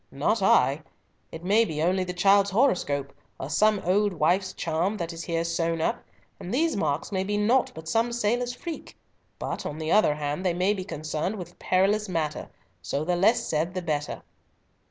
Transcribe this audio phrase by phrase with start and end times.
[0.09, 0.81] "Not I.
[1.31, 5.43] It may be only the child's horoscope, or some old wife's charm that is here
[5.43, 6.03] sewn up,
[6.39, 8.97] and these marks may be naught but some sailor's freak;
[9.37, 12.49] but, on the other hand, they may be concerned with perilous matter,
[12.81, 14.23] so the less said the better."